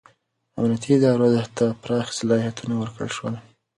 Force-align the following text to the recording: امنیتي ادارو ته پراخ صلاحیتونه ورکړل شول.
امنیتي 0.57 0.89
ادارو 0.95 1.27
ته 1.57 1.65
پراخ 1.81 2.07
صلاحیتونه 2.19 2.73
ورکړل 2.77 3.09
شول. 3.17 3.35